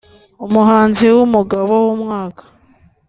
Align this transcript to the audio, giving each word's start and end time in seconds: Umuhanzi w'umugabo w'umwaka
Umuhanzi 0.45 1.05
w'umugabo 1.15 1.73
w'umwaka 1.87 2.43